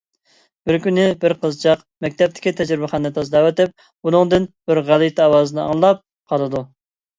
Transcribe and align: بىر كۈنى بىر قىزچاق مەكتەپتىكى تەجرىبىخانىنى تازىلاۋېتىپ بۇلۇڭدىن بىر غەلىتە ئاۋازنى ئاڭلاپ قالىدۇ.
بىر 0.69 0.77
كۈنى 0.85 1.03
بىر 1.23 1.35
قىزچاق 1.43 1.83
مەكتەپتىكى 2.05 2.55
تەجرىبىخانىنى 2.63 3.13
تازىلاۋېتىپ 3.19 3.87
بۇلۇڭدىن 4.09 4.49
بىر 4.67 4.83
غەلىتە 4.91 5.29
ئاۋازنى 5.31 5.65
ئاڭلاپ 5.69 6.05
قالىدۇ. 6.35 6.67